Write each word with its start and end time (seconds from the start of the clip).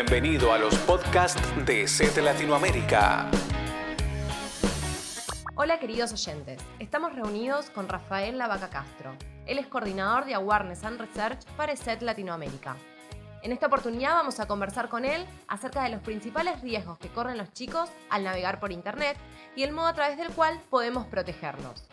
Bienvenido 0.00 0.52
a 0.52 0.58
los 0.58 0.76
podcasts 0.76 1.42
de 1.66 1.88
CET 1.88 2.18
Latinoamérica. 2.18 3.28
Hola 5.56 5.80
queridos 5.80 6.12
oyentes, 6.12 6.60
estamos 6.78 7.16
reunidos 7.16 7.68
con 7.70 7.88
Rafael 7.88 8.38
Lavaca 8.38 8.70
Castro. 8.70 9.16
Él 9.44 9.58
es 9.58 9.66
coordinador 9.66 10.24
de 10.24 10.34
Awareness 10.34 10.84
and 10.84 11.00
Research 11.00 11.44
para 11.56 11.74
CET 11.74 12.02
Latinoamérica. 12.02 12.76
En 13.42 13.50
esta 13.50 13.66
oportunidad 13.66 14.14
vamos 14.14 14.38
a 14.38 14.46
conversar 14.46 14.88
con 14.88 15.04
él 15.04 15.26
acerca 15.48 15.82
de 15.82 15.90
los 15.90 16.00
principales 16.00 16.60
riesgos 16.60 16.96
que 16.98 17.08
corren 17.08 17.36
los 17.36 17.52
chicos 17.52 17.90
al 18.08 18.22
navegar 18.22 18.60
por 18.60 18.70
Internet 18.70 19.16
y 19.56 19.64
el 19.64 19.72
modo 19.72 19.88
a 19.88 19.94
través 19.94 20.16
del 20.16 20.30
cual 20.30 20.60
podemos 20.70 21.08
protegerlos. 21.08 21.88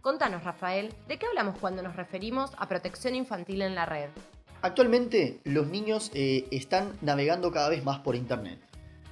Contanos, 0.00 0.44
Rafael, 0.44 0.94
¿de 1.08 1.18
qué 1.18 1.26
hablamos 1.26 1.58
cuando 1.58 1.82
nos 1.82 1.94
referimos 1.94 2.52
a 2.56 2.66
protección 2.68 3.14
infantil 3.14 3.60
en 3.60 3.74
la 3.74 3.84
red? 3.84 4.08
Actualmente 4.64 5.40
los 5.44 5.66
niños 5.66 6.10
eh, 6.14 6.48
están 6.50 6.96
navegando 7.02 7.52
cada 7.52 7.68
vez 7.68 7.84
más 7.84 7.98
por 7.98 8.16
Internet. 8.16 8.58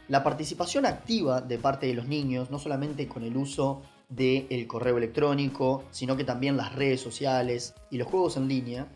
La 0.09 0.25
participación 0.25 0.87
activa 0.87 1.43
de 1.43 1.59
parte 1.59 1.87
de 1.87 1.93
los 1.93 2.09
niños, 2.09 2.51
no 2.51 2.59
solamente 2.59 3.07
con 3.07 3.23
el 3.23 3.37
uso 3.37 3.83
del 4.09 4.67
correo 4.67 4.97
electrónico, 4.97 5.85
sino 5.91 6.17
que 6.17 6.25
también 6.25 6.57
las 6.57 6.75
redes 6.75 7.03
sociales 7.03 7.75
y 7.91 7.99
los 7.99 8.09
juegos 8.09 8.39
en 8.39 8.49
línea, 8.49 8.89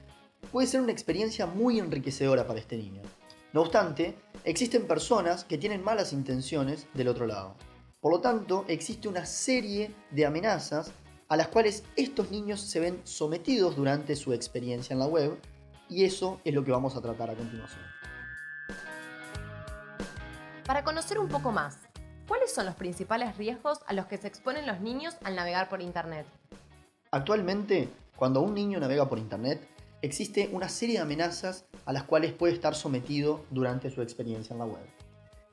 puede 0.51 0.67
ser 0.67 0.81
una 0.81 0.93
experiencia 0.93 1.45
muy 1.45 1.79
enriquecedora 1.79 2.47
para 2.47 2.59
este 2.59 2.79
niño. 2.79 3.03
No 3.53 3.61
obstante, 3.61 4.17
existen 4.43 4.87
personas 4.87 5.45
que 5.45 5.59
tienen 5.59 5.85
malas 5.85 6.15
intenciones 6.15 6.87
del 6.95 7.09
otro 7.09 7.27
lado. 7.27 7.55
Por 8.01 8.13
lo 8.13 8.21
tanto, 8.21 8.65
existe 8.67 9.09
una 9.09 9.27
serie 9.27 9.91
de 10.11 10.25
amenazas 10.25 10.91
a 11.29 11.37
las 11.37 11.49
cuales 11.49 11.85
estos 11.97 12.31
niños 12.31 12.63
se 12.63 12.81
ven 12.81 12.99
sometidos 13.05 13.77
durante 13.77 14.17
su 14.17 14.33
experiencia 14.33 14.95
en 14.95 15.01
la 15.01 15.07
web 15.07 15.39
y 15.89 16.05
eso 16.05 16.41
es 16.45 16.55
lo 16.55 16.65
que 16.65 16.73
vamos 16.73 16.97
a 16.97 17.01
tratar 17.01 17.31
a 17.31 17.35
continuación. 17.35 17.83
Para 20.67 20.83
conocer 20.83 21.19
un 21.19 21.29
poco 21.29 21.53
más, 21.53 21.79
¿cuáles 22.27 22.53
son 22.53 22.67
los 22.67 22.75
principales 22.75 23.37
riesgos 23.37 23.81
a 23.87 23.93
los 23.93 24.07
que 24.07 24.19
se 24.19 24.27
exponen 24.27 24.67
los 24.67 24.81
niños 24.81 25.17
al 25.23 25.37
navegar 25.37 25.69
por 25.69 25.81
Internet? 25.81 26.27
Actualmente, 27.13 27.89
cuando 28.17 28.41
un 28.41 28.55
niño 28.55 28.81
navega 28.81 29.09
por 29.09 29.19
Internet, 29.19 29.67
existe 30.03 30.51
una 30.53 30.69
serie 30.69 30.97
de 30.97 31.03
amenazas 31.03 31.67
a 31.85 31.93
las 31.93 32.03
cuales 32.03 32.33
puede 32.33 32.55
estar 32.55 32.75
sometido 32.75 33.45
durante 33.51 33.91
su 33.91 34.03
experiencia 34.03 34.55
en 34.55 34.59
la 34.59 34.67
web. 34.67 34.85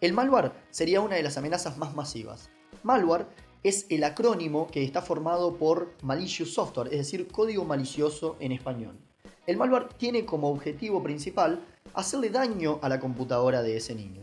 El 0.02 0.14
malware 0.14 0.52
sería 0.72 1.02
una 1.02 1.16
de 1.16 1.24
las 1.24 1.38
amenazas 1.38 1.78
más 1.78 1.94
masivas. 1.96 2.50
Malware 2.82 3.28
es 3.64 3.86
el 3.90 4.04
acrónimo 4.04 4.68
que 4.68 4.84
está 4.84 5.02
formado 5.02 5.58
por 5.58 5.94
malicious 6.02 6.54
software, 6.54 6.88
es 6.88 6.98
decir, 6.98 7.28
código 7.28 7.64
malicioso 7.64 8.36
en 8.40 8.52
español. 8.52 8.98
El 9.46 9.58
malware 9.58 9.90
tiene 9.98 10.26
como 10.26 10.50
objetivo 10.50 11.04
principal 11.04 11.60
hacerle 11.94 12.30
daño 12.30 12.80
a 12.82 12.88
la 12.88 13.02
computadora 13.02 13.62
de 13.62 13.76
ese 13.76 13.94
niño. 13.94 14.22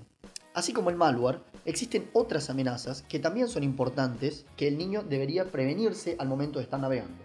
Así 0.54 0.72
como 0.72 0.88
el 0.88 0.96
malware, 0.96 1.42
existen 1.66 2.08
otras 2.14 2.48
amenazas 2.48 3.02
que 3.02 3.18
también 3.18 3.46
son 3.48 3.62
importantes 3.62 4.46
que 4.56 4.66
el 4.66 4.78
niño 4.78 5.02
debería 5.02 5.50
prevenirse 5.50 6.16
al 6.18 6.28
momento 6.28 6.58
de 6.58 6.64
estar 6.64 6.80
navegando. 6.80 7.22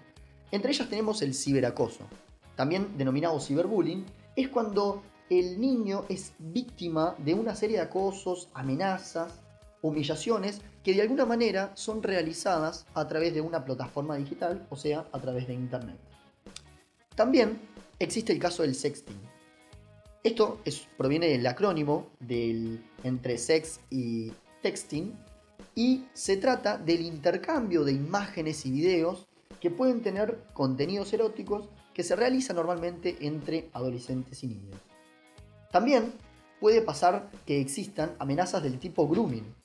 Entre 0.52 0.72
ellas 0.72 0.90
tenemos 0.90 1.22
el 1.22 1.34
ciberacoso, 1.34 2.04
también 2.58 2.98
denominado 2.98 3.40
ciberbullying, 3.40 4.06
es 4.36 4.50
cuando 4.50 5.02
el 5.30 5.62
niño 5.62 6.04
es 6.10 6.34
víctima 6.38 7.16
de 7.18 7.34
una 7.34 7.56
serie 7.56 7.78
de 7.78 7.84
acosos, 7.84 8.50
amenazas, 8.54 9.42
humillaciones 9.82 10.62
que 10.84 10.94
de 10.94 11.02
alguna 11.02 11.26
manera 11.26 11.72
son 11.76 12.04
realizadas 12.04 12.86
a 12.94 13.08
través 13.08 13.34
de 13.34 13.40
una 13.40 13.64
plataforma 13.64 14.18
digital, 14.18 14.68
o 14.70 14.76
sea, 14.76 15.08
a 15.14 15.20
través 15.22 15.48
de 15.48 15.54
Internet. 15.54 15.98
También 17.16 17.60
existe 18.00 18.34
el 18.34 18.40
caso 18.40 18.64
del 18.64 18.76
sexting. 18.76 19.20
Esto 20.24 20.60
proviene 20.98 21.28
del 21.28 21.46
acrónimo 21.46 22.08
del, 22.20 22.84
entre 23.04 23.38
sex 23.38 23.80
y 23.92 24.32
texting 24.61 25.14
y 25.76 26.05
se 26.14 26.38
trata 26.38 26.78
del 26.78 27.02
intercambio 27.02 27.84
de 27.84 27.92
imágenes 27.92 28.66
y 28.66 28.72
videos 28.72 29.28
que 29.60 29.70
pueden 29.70 30.02
tener 30.02 30.39
contenidos 30.54 31.14
eróticos 31.14 31.70
que 31.94 32.04
se 32.04 32.16
realiza 32.16 32.54
normalmente 32.54 33.17
entre 33.22 33.70
adolescentes 33.73 34.44
y 34.44 34.48
niños. 34.48 34.80
También 35.72 36.14
puede 36.60 36.82
pasar 36.82 37.30
que 37.45 37.61
existan 37.61 38.16
amenazas 38.20 38.64
del 38.64 38.80
tipo 38.80 39.08
grooming. 39.08 39.55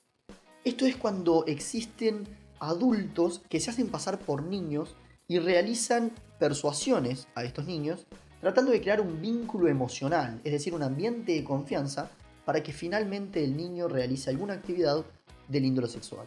Esto 0.65 0.85
es 0.85 0.97
cuando 0.97 1.45
existen 1.47 2.25
adultos 2.59 3.41
que 3.49 3.61
se 3.61 3.71
hacen 3.71 3.89
pasar 3.89 4.19
por 4.19 4.43
niños 4.43 4.95
y 5.31 5.39
realizan 5.39 6.11
persuasiones 6.41 7.29
a 7.37 7.45
estos 7.45 7.65
niños 7.65 8.05
tratando 8.41 8.73
de 8.73 8.81
crear 8.81 9.01
un 9.01 9.23
vínculo 9.23 9.69
emocional, 9.69 10.41
es 10.43 10.51
decir, 10.51 10.75
un 10.75 10.83
ambiente 10.83 11.31
de 11.31 11.45
confianza 11.45 12.11
para 12.45 12.65
que 12.65 12.73
finalmente 12.73 13.45
el 13.45 13.57
niño 13.57 13.87
realice 13.87 14.29
alguna 14.29 14.55
actividad 14.55 15.05
del 15.47 15.67
índole 15.67 15.87
sexual. 15.87 16.27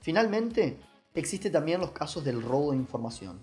Finalmente, 0.00 0.76
existe 1.16 1.50
también 1.50 1.80
los 1.80 1.90
casos 1.90 2.22
del 2.22 2.40
robo 2.40 2.70
de 2.70 2.76
información. 2.76 3.40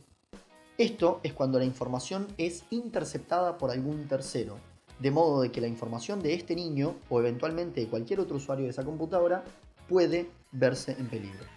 Esto 0.77 1.19
es 1.23 1.33
cuando 1.33 1.59
la 1.59 1.65
información 1.65 2.25
es 2.37 2.63
interceptada 2.69 3.57
por 3.57 3.69
algún 3.69 4.07
tercero, 4.07 4.59
de 4.99 5.11
modo 5.11 5.41
de 5.41 5.51
que 5.51 5.59
la 5.59 5.67
información 5.67 6.21
de 6.21 6.35
este 6.35 6.55
niño 6.55 6.95
o 7.09 7.19
eventualmente 7.19 7.81
de 7.81 7.87
cualquier 7.87 8.21
otro 8.21 8.37
usuario 8.37 8.63
de 8.63 8.71
esa 8.71 8.85
computadora 8.85 9.43
puede 9.89 10.29
verse 10.53 10.93
en 10.97 11.09
peligro. 11.09 11.56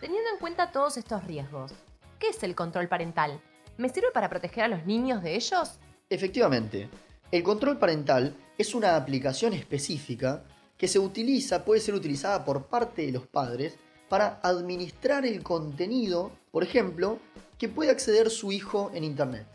Teniendo 0.00 0.30
en 0.30 0.38
cuenta 0.38 0.72
todos 0.72 0.96
estos 0.96 1.24
riesgos, 1.24 1.72
¿qué 2.18 2.28
es 2.28 2.42
el 2.42 2.54
control 2.54 2.88
parental? 2.88 3.38
¿Me 3.76 3.90
sirve 3.90 4.10
para 4.14 4.30
proteger 4.30 4.64
a 4.64 4.68
los 4.68 4.86
niños 4.86 5.22
de 5.22 5.36
ellos? 5.36 5.78
Efectivamente, 6.08 6.88
el 7.30 7.42
control 7.42 7.78
parental 7.78 8.34
es 8.56 8.74
una 8.74 8.96
aplicación 8.96 9.52
específica 9.52 10.42
que 10.78 10.88
se 10.88 10.98
utiliza, 10.98 11.66
puede 11.66 11.82
ser 11.82 11.94
utilizada 11.94 12.46
por 12.46 12.64
parte 12.64 13.04
de 13.04 13.12
los 13.12 13.26
padres 13.26 13.76
para 14.08 14.40
administrar 14.42 15.26
el 15.26 15.42
contenido, 15.42 16.32
por 16.50 16.62
ejemplo, 16.62 17.18
que 17.58 17.68
puede 17.68 17.90
acceder 17.90 18.30
su 18.30 18.52
hijo 18.52 18.90
en 18.94 19.04
Internet. 19.04 19.46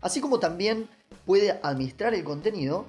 Así 0.00 0.22
como 0.22 0.40
también 0.40 0.88
puede 1.26 1.60
administrar 1.62 2.14
el 2.14 2.24
contenido, 2.24 2.86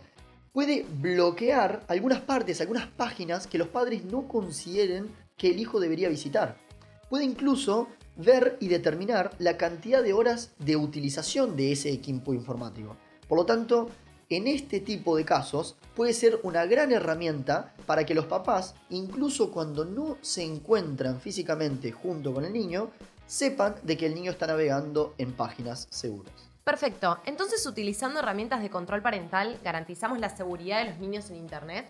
puede 0.54 0.86
bloquear 0.90 1.84
algunas 1.90 2.22
partes, 2.22 2.62
algunas 2.62 2.88
páginas 2.88 3.48
que 3.48 3.58
los 3.58 3.68
padres 3.68 4.06
no 4.06 4.30
consideren 4.30 5.14
que 5.36 5.50
el 5.50 5.60
hijo 5.60 5.82
debería 5.82 6.08
visitar. 6.08 6.64
Puede 7.10 7.26
incluso 7.26 7.88
ver 8.16 8.58
y 8.60 8.68
determinar 8.68 9.32
la 9.40 9.58
cantidad 9.58 10.02
de 10.02 10.14
horas 10.14 10.52
de 10.60 10.76
utilización 10.76 11.56
de 11.56 11.72
ese 11.72 11.92
equipo 11.92 12.34
informático. 12.34 12.96
Por 13.28 13.38
lo 13.38 13.46
tanto, 13.46 13.90
en 14.30 14.48
este 14.48 14.80
tipo 14.80 15.16
de 15.16 15.26
casos 15.26 15.76
puede 15.96 16.14
ser 16.14 16.40
una 16.44 16.66
gran 16.66 16.92
herramienta 16.92 17.74
para 17.86 18.06
que 18.06 18.16
los 18.16 18.26
papás, 18.26 18.74
incluso 18.90 19.52
cuando 19.52 19.86
no 19.86 20.18
se 20.22 20.44
encuentran 20.44 21.22
físicamente 21.22 21.92
junto 21.92 22.34
con 22.34 22.46
el 22.46 22.54
niño, 22.54 22.90
sepan 23.28 23.76
de 23.84 23.98
que 23.98 24.08
el 24.08 24.16
niño 24.16 24.32
está 24.32 24.48
navegando 24.48 25.14
en 25.18 25.34
páginas 25.34 25.88
seguras. 25.92 26.34
Perfecto, 26.64 27.20
entonces 27.26 27.64
utilizando 27.68 28.20
herramientas 28.20 28.64
de 28.64 28.72
control 28.72 29.04
parental 29.04 29.60
garantizamos 29.64 30.18
la 30.18 30.36
seguridad 30.36 30.84
de 30.84 30.90
los 30.90 31.00
niños 31.00 31.30
en 31.30 31.36
Internet. 31.36 31.86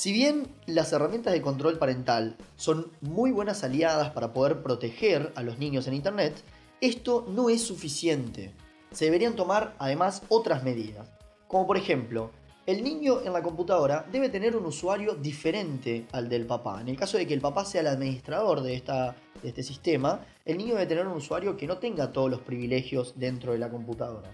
Si 0.00 0.12
bien 0.12 0.48
las 0.64 0.94
herramientas 0.94 1.34
de 1.34 1.42
control 1.42 1.76
parental 1.76 2.34
son 2.56 2.90
muy 3.02 3.32
buenas 3.32 3.64
aliadas 3.64 4.08
para 4.12 4.32
poder 4.32 4.62
proteger 4.62 5.30
a 5.36 5.42
los 5.42 5.58
niños 5.58 5.86
en 5.86 5.92
Internet, 5.92 6.42
esto 6.80 7.26
no 7.28 7.50
es 7.50 7.62
suficiente. 7.62 8.54
Se 8.92 9.04
deberían 9.04 9.36
tomar 9.36 9.74
además 9.78 10.22
otras 10.30 10.62
medidas, 10.62 11.10
como 11.46 11.66
por 11.66 11.76
ejemplo, 11.76 12.30
el 12.64 12.82
niño 12.82 13.20
en 13.20 13.34
la 13.34 13.42
computadora 13.42 14.06
debe 14.10 14.30
tener 14.30 14.56
un 14.56 14.64
usuario 14.64 15.16
diferente 15.16 16.06
al 16.12 16.30
del 16.30 16.46
papá. 16.46 16.80
En 16.80 16.88
el 16.88 16.96
caso 16.96 17.18
de 17.18 17.26
que 17.26 17.34
el 17.34 17.42
papá 17.42 17.66
sea 17.66 17.82
el 17.82 17.88
administrador 17.88 18.62
de, 18.62 18.76
esta, 18.76 19.14
de 19.42 19.50
este 19.50 19.62
sistema, 19.62 20.24
el 20.46 20.56
niño 20.56 20.76
debe 20.76 20.86
tener 20.86 21.06
un 21.06 21.18
usuario 21.18 21.58
que 21.58 21.66
no 21.66 21.76
tenga 21.76 22.10
todos 22.10 22.30
los 22.30 22.40
privilegios 22.40 23.12
dentro 23.18 23.52
de 23.52 23.58
la 23.58 23.68
computadora. 23.68 24.32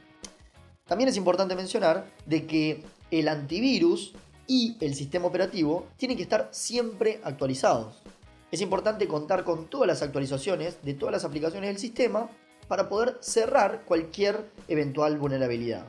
También 0.87 1.09
es 1.09 1.17
importante 1.17 1.57
mencionar 1.57 2.07
de 2.25 2.47
que 2.47 2.85
el 3.11 3.27
antivirus 3.27 4.15
y 4.47 4.77
el 4.81 4.95
sistema 4.95 5.27
operativo 5.27 5.87
tienen 5.97 6.17
que 6.17 6.23
estar 6.23 6.49
siempre 6.53 7.21
actualizados. 7.25 8.03
Es 8.51 8.61
importante 8.61 9.09
contar 9.09 9.45
con 9.45 9.67
todas 9.67 9.89
las 9.89 10.03
actualizaciones 10.03 10.83
de 10.83 10.95
todas 10.95 11.13
las 11.13 11.25
aplicaciones 11.25 11.69
del 11.69 11.79
sistema 11.79 12.29
para 12.69 12.89
poder 12.89 13.19
cerrar 13.21 13.85
cualquier 13.85 14.51
eventual 14.69 15.19
vulnerabilidad. 15.19 15.85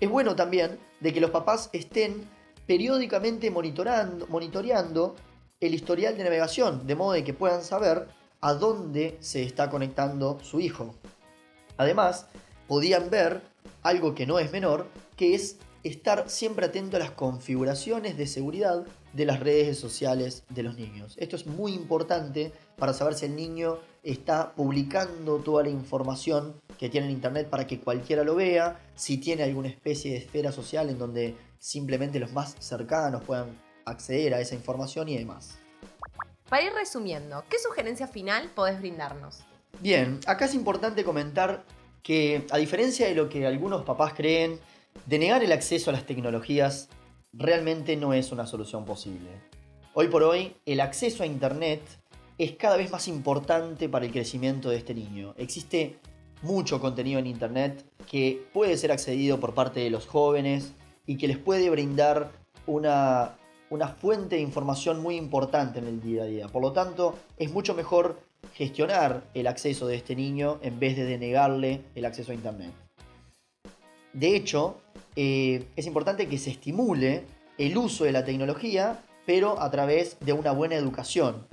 Es 0.00 0.08
bueno 0.08 0.36
también 0.36 0.78
de 1.00 1.12
que 1.12 1.20
los 1.20 1.30
papás 1.30 1.70
estén 1.72 2.28
periódicamente 2.66 3.50
monitoreando 3.50 5.16
el 5.60 5.74
historial 5.74 6.16
de 6.16 6.24
navegación, 6.24 6.86
de 6.86 6.94
modo 6.94 7.12
de 7.12 7.24
que 7.24 7.34
puedan 7.34 7.62
saber 7.62 8.06
a 8.40 8.54
dónde 8.54 9.16
se 9.20 9.42
está 9.42 9.70
conectando 9.70 10.38
su 10.42 10.60
hijo. 10.60 10.94
Además, 11.78 12.26
podían 12.68 13.10
ver 13.10 13.42
algo 13.82 14.14
que 14.14 14.26
no 14.26 14.38
es 14.38 14.52
menor, 14.52 14.86
que 15.16 15.34
es 15.34 15.56
estar 15.88 16.28
siempre 16.28 16.66
atento 16.66 16.96
a 16.96 17.00
las 17.00 17.10
configuraciones 17.10 18.16
de 18.16 18.26
seguridad 18.26 18.86
de 19.12 19.24
las 19.24 19.40
redes 19.40 19.78
sociales 19.78 20.44
de 20.50 20.62
los 20.62 20.76
niños. 20.76 21.14
Esto 21.18 21.36
es 21.36 21.46
muy 21.46 21.72
importante 21.72 22.52
para 22.76 22.92
saber 22.92 23.14
si 23.14 23.26
el 23.26 23.36
niño 23.36 23.78
está 24.02 24.52
publicando 24.54 25.38
toda 25.38 25.64
la 25.64 25.70
información 25.70 26.60
que 26.78 26.88
tiene 26.88 27.06
en 27.06 27.12
Internet 27.14 27.48
para 27.48 27.66
que 27.66 27.80
cualquiera 27.80 28.22
lo 28.22 28.36
vea, 28.36 28.80
si 28.94 29.18
tiene 29.18 29.42
alguna 29.42 29.68
especie 29.68 30.12
de 30.12 30.18
esfera 30.18 30.52
social 30.52 30.90
en 30.90 30.98
donde 30.98 31.34
simplemente 31.58 32.20
los 32.20 32.32
más 32.32 32.54
cercanos 32.58 33.24
puedan 33.24 33.58
acceder 33.84 34.34
a 34.34 34.40
esa 34.40 34.54
información 34.54 35.08
y 35.08 35.18
demás. 35.18 35.58
Para 36.48 36.62
ir 36.62 36.72
resumiendo, 36.72 37.44
¿qué 37.48 37.58
sugerencia 37.58 38.06
final 38.06 38.50
podés 38.54 38.78
brindarnos? 38.78 39.40
Bien, 39.80 40.20
acá 40.26 40.44
es 40.46 40.54
importante 40.54 41.04
comentar 41.04 41.64
que 42.02 42.46
a 42.50 42.58
diferencia 42.58 43.06
de 43.06 43.14
lo 43.14 43.28
que 43.28 43.46
algunos 43.46 43.84
papás 43.84 44.14
creen, 44.14 44.58
denegar 45.06 45.42
el 45.42 45.52
acceso 45.52 45.90
a 45.90 45.92
las 45.92 46.06
tecnologías 46.06 46.88
realmente 47.32 47.96
no 47.96 48.14
es 48.14 48.32
una 48.32 48.46
solución 48.46 48.84
posible. 48.84 49.30
Hoy 49.94 50.08
por 50.08 50.22
hoy, 50.22 50.54
el 50.66 50.80
acceso 50.80 51.22
a 51.22 51.26
Internet 51.26 51.82
es 52.38 52.52
cada 52.52 52.76
vez 52.76 52.90
más 52.90 53.08
importante 53.08 53.88
para 53.88 54.04
el 54.04 54.12
crecimiento 54.12 54.70
de 54.70 54.76
este 54.76 54.94
niño. 54.94 55.34
Existe 55.36 55.98
mucho 56.42 56.80
contenido 56.80 57.18
en 57.18 57.26
Internet 57.26 57.84
que 58.08 58.46
puede 58.52 58.76
ser 58.76 58.92
accedido 58.92 59.40
por 59.40 59.54
parte 59.54 59.80
de 59.80 59.90
los 59.90 60.06
jóvenes 60.06 60.72
y 61.06 61.16
que 61.16 61.26
les 61.26 61.38
puede 61.38 61.68
brindar 61.68 62.30
una, 62.66 63.36
una 63.70 63.88
fuente 63.88 64.36
de 64.36 64.42
información 64.42 65.02
muy 65.02 65.16
importante 65.16 65.78
en 65.78 65.86
el 65.86 66.00
día 66.00 66.22
a 66.22 66.26
día. 66.26 66.48
Por 66.48 66.62
lo 66.62 66.72
tanto, 66.72 67.18
es 67.36 67.50
mucho 67.50 67.74
mejor 67.74 68.20
gestionar 68.54 69.24
el 69.34 69.46
acceso 69.46 69.86
de 69.86 69.96
este 69.96 70.14
niño 70.14 70.58
en 70.62 70.78
vez 70.78 70.96
de 70.96 71.04
denegarle 71.04 71.82
el 71.94 72.04
acceso 72.04 72.32
a 72.32 72.34
Internet. 72.34 72.87
De 74.18 74.34
hecho, 74.34 74.80
eh, 75.14 75.68
es 75.76 75.86
importante 75.86 76.26
que 76.26 76.38
se 76.38 76.50
estimule 76.50 77.22
el 77.56 77.78
uso 77.78 78.02
de 78.02 78.10
la 78.10 78.24
tecnología, 78.24 79.00
pero 79.24 79.60
a 79.62 79.70
través 79.70 80.18
de 80.18 80.32
una 80.32 80.50
buena 80.50 80.74
educación, 80.74 81.46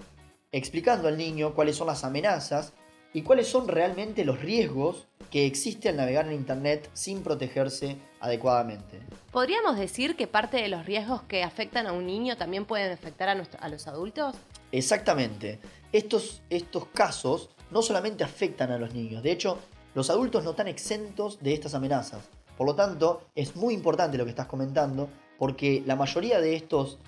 explicando 0.51 1.07
al 1.07 1.15
niño 1.15 1.53
cuáles 1.53 1.75
son 1.75 1.85
las 1.85 2.03
amenazas 2.03 2.73
y 3.13 3.21
cuáles 3.21 3.47
son 3.47 3.67
realmente 3.67 4.25
los 4.25 4.41
riesgos 4.41 5.07
que 5.29 5.45
existe 5.45 5.89
al 5.89 5.97
navegar 5.97 6.25
en 6.25 6.33
Internet 6.33 6.89
sin 6.94 7.21
protegerse 7.21 7.97
adecuadamente. 8.19 9.00
¿Podríamos 9.31 9.77
decir 9.77 10.15
que 10.15 10.25
parte 10.25 10.57
de 10.57 10.67
los 10.67 10.88
riesgos 10.88 11.21
que 11.21 11.44
afectan 11.44 11.85
a 11.85 11.91
un 11.91 12.07
niño 12.07 12.35
también 12.35 12.65
pueden 12.65 12.91
afectar 12.91 13.29
a, 13.29 13.44
a 13.59 13.69
los 13.69 13.88
adultos? 13.88 14.35
Exactamente. 14.71 15.59
Estos, 15.91 16.41
estos 16.50 16.88
casos 16.88 17.51
no 17.69 17.83
solamente 17.83 18.23
afectan 18.23 18.71
a 18.71 18.79
los 18.79 18.91
niños, 18.91 19.21
de 19.21 19.33
hecho, 19.33 19.59
los 19.94 20.09
adultos 20.09 20.44
no 20.44 20.50
están 20.50 20.67
exentos 20.67 21.38
de 21.44 21.53
estas 21.53 21.75
amenazas. 21.75 22.27
Por 22.57 22.68
lo 22.68 22.75
tanto, 22.75 23.22
es 23.36 23.56
muy 23.56 23.74
importante 23.74 24.18
lo 24.18 24.24
que 24.24 24.30
estás 24.31 24.48
comentando, 24.48 25.10
porque 25.38 25.84
la 25.86 25.96
mayoría 25.96 26.40
de, 26.40 26.56
estos, 26.56 27.00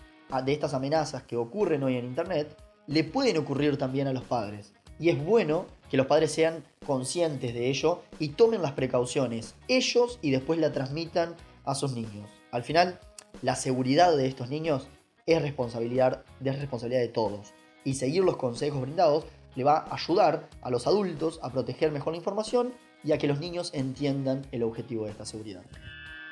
de 0.43 0.53
estas 0.53 0.73
amenazas 0.73 1.23
que 1.23 1.37
ocurren 1.37 1.83
hoy 1.83 1.95
en 1.95 2.05
Internet 2.05 2.55
le 2.87 3.03
pueden 3.03 3.37
ocurrir 3.37 3.77
también 3.77 4.07
a 4.07 4.13
los 4.13 4.23
padres. 4.23 4.73
Y 4.99 5.09
es 5.09 5.23
bueno 5.23 5.65
que 5.89 5.97
los 5.97 6.07
padres 6.07 6.31
sean 6.31 6.63
conscientes 6.85 7.53
de 7.53 7.69
ello 7.69 8.01
y 8.19 8.29
tomen 8.29 8.61
las 8.61 8.71
precauciones 8.73 9.55
ellos 9.67 10.19
y 10.21 10.31
después 10.31 10.59
la 10.59 10.71
transmitan 10.71 11.35
a 11.65 11.75
sus 11.75 11.93
niños. 11.93 12.29
Al 12.51 12.63
final, 12.63 12.99
la 13.41 13.55
seguridad 13.55 14.15
de 14.17 14.27
estos 14.27 14.49
niños 14.49 14.87
es 15.25 15.41
responsabilidad, 15.41 16.23
es 16.43 16.59
responsabilidad 16.59 17.01
de 17.01 17.09
todos. 17.09 17.53
Y 17.83 17.93
seguir 17.93 18.23
los 18.23 18.37
consejos 18.37 18.81
brindados 18.81 19.25
le 19.55 19.63
va 19.63 19.77
a 19.77 19.95
ayudar 19.95 20.49
a 20.61 20.69
los 20.69 20.87
adultos 20.87 21.39
a 21.43 21.51
proteger 21.51 21.91
mejor 21.91 22.13
la 22.13 22.17
información 22.17 22.73
y 23.03 23.11
a 23.11 23.17
que 23.17 23.27
los 23.27 23.39
niños 23.39 23.71
entiendan 23.73 24.45
el 24.51 24.63
objetivo 24.63 25.05
de 25.05 25.11
esta 25.11 25.25
seguridad. 25.25 25.63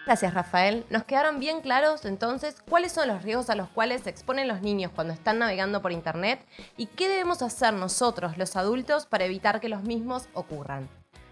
Gracias 0.06 0.36
Rafael. 0.36 0.86
Nos 0.92 1.04
quedaron 1.04 1.40
bien 1.40 1.62
claros 1.62 2.06
entonces 2.06 2.58
cuáles 2.70 2.92
son 2.92 3.08
los 3.08 3.24
riesgos 3.24 3.50
a 3.50 3.56
los 3.56 3.70
cuales 3.70 4.04
se 4.04 4.12
exponen 4.12 4.48
los 4.48 4.62
niños 4.62 4.92
cuando 4.94 5.14
están 5.14 5.40
navegando 5.40 5.82
por 5.82 5.92
Internet 5.92 6.46
y 6.78 6.86
qué 6.86 7.10
debemos 7.10 7.42
hacer 7.42 7.74
nosotros 7.74 8.38
los 8.38 8.56
adultos 8.56 9.08
para 9.08 9.26
evitar 9.26 9.60
que 9.60 9.70
los 9.70 9.84
mismos 9.84 10.28
ocurran. 10.34 10.88